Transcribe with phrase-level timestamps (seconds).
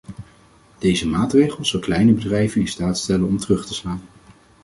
[0.79, 4.01] Deze maatregel zal kleine bedrijven in staat stellen om terug te slaan.